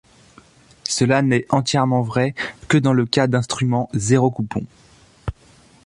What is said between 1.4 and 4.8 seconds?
entièrement vrai que dans le cas d'instruments zéro-coupon.